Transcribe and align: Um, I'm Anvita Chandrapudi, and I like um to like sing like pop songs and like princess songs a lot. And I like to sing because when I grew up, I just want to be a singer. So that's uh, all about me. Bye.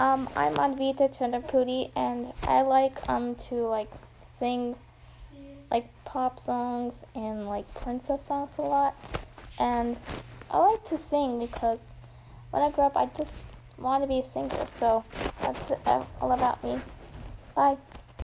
Um, 0.00 0.30
I'm 0.34 0.54
Anvita 0.54 1.14
Chandrapudi, 1.14 1.90
and 1.94 2.32
I 2.44 2.62
like 2.62 3.06
um 3.06 3.34
to 3.50 3.56
like 3.56 3.90
sing 4.18 4.74
like 5.70 5.90
pop 6.06 6.40
songs 6.40 7.04
and 7.14 7.46
like 7.46 7.66
princess 7.74 8.24
songs 8.24 8.56
a 8.56 8.62
lot. 8.62 8.94
And 9.58 9.98
I 10.50 10.56
like 10.56 10.84
to 10.86 10.96
sing 10.96 11.38
because 11.38 11.80
when 12.48 12.62
I 12.62 12.70
grew 12.70 12.84
up, 12.84 12.96
I 12.96 13.10
just 13.14 13.36
want 13.76 14.02
to 14.02 14.08
be 14.08 14.20
a 14.20 14.22
singer. 14.22 14.64
So 14.64 15.04
that's 15.42 15.70
uh, 15.70 16.02
all 16.18 16.32
about 16.32 16.64
me. 16.64 16.80
Bye. 17.54 17.76